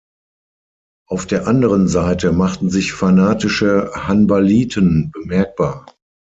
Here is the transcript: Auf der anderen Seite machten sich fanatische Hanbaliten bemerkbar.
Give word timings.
Auf 1.07 1.27
der 1.27 1.45
anderen 1.45 1.87
Seite 1.87 2.31
machten 2.31 2.71
sich 2.71 2.91
fanatische 2.93 3.91
Hanbaliten 3.93 5.11
bemerkbar. 5.11 5.85